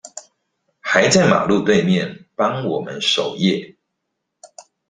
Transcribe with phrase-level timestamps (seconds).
[0.79, 3.75] 還在馬路對面幫我們守夜